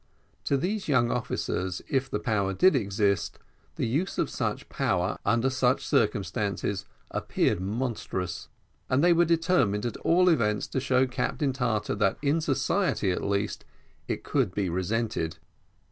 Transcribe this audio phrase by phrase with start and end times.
[0.45, 3.37] To these young officers, if the power did exist,
[3.75, 8.49] the use of such power under such circumstances appeared monstrous,
[8.89, 13.11] and they were determined, at all events, to show to Captain Tartar, that in society,
[13.11, 13.63] at least,
[14.07, 15.37] it could be resented.